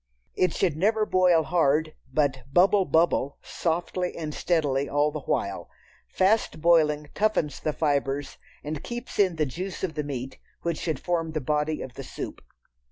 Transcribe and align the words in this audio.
It 0.35 0.51
should 0.55 0.75
never 0.75 1.05
boil 1.05 1.43
hard, 1.43 1.93
but 2.11 2.41
"bubble 2.51 2.85
bubble" 2.85 3.37
softly 3.43 4.15
and 4.17 4.33
steadily 4.33 4.89
all 4.89 5.11
the 5.11 5.19
while. 5.19 5.69
Fast 6.07 6.59
boiling 6.59 7.09
toughens 7.13 7.59
the 7.61 7.71
fibres 7.71 8.39
and 8.63 8.81
keeps 8.83 9.19
in 9.19 9.35
the 9.35 9.45
juice 9.45 9.83
of 9.83 9.93
the 9.93 10.03
meat 10.03 10.39
which 10.63 10.79
should 10.79 10.99
form 10.99 11.33
the 11.33 11.39
body 11.39 11.83
of 11.83 11.93
the 11.93 12.03
soup. 12.03 12.41